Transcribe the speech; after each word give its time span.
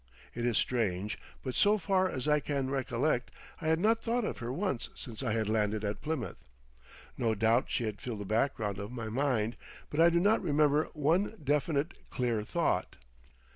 It 0.33 0.47
is 0.47 0.57
strange, 0.57 1.19
but 1.43 1.53
so 1.53 1.77
far 1.77 2.09
as 2.09 2.27
I 2.27 2.39
can 2.39 2.71
recollect 2.71 3.29
I 3.61 3.67
had 3.67 3.79
not 3.79 4.01
thought 4.01 4.25
of 4.25 4.39
her 4.39 4.51
once 4.51 4.89
since 4.95 5.21
I 5.21 5.33
had 5.33 5.47
landed 5.47 5.83
at 5.83 6.01
Plymouth. 6.01 6.43
No 7.19 7.35
doubt 7.35 7.65
she 7.67 7.83
had 7.83 8.01
filled 8.01 8.21
the 8.21 8.25
background 8.25 8.79
of 8.79 8.91
my 8.91 9.09
mind, 9.09 9.57
but 9.91 9.99
I 10.01 10.09
do 10.09 10.19
not 10.19 10.41
remember 10.41 10.89
one 10.95 11.35
definite, 11.43 12.09
clear 12.09 12.43
thought. 12.43 12.95